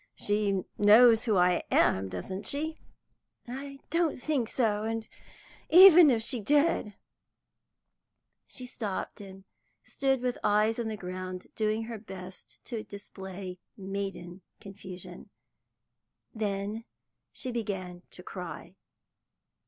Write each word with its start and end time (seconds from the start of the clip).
She 0.15 0.63
knows 0.79 1.25
who 1.25 1.37
I 1.37 1.61
am, 1.69 2.09
doesn't 2.09 2.47
she?" 2.47 2.79
"I 3.47 3.77
don't 3.91 4.17
think 4.19 4.49
so, 4.49 4.81
and, 4.83 5.07
even 5.69 6.09
if 6.09 6.23
she 6.23 6.39
did" 6.39 6.95
She 8.47 8.65
stopped, 8.65 9.21
and 9.21 9.43
stood 9.83 10.21
with 10.21 10.39
eyes 10.43 10.79
on 10.79 10.87
the 10.87 10.97
ground, 10.97 11.45
doing 11.55 11.83
her 11.83 11.99
best 11.99 12.65
to 12.65 12.83
display 12.83 13.59
maiden 13.77 14.41
confusion. 14.59 15.29
Then 16.33 16.85
she 17.31 17.51
began 17.51 18.01
to 18.09 18.23
cry. 18.23 18.77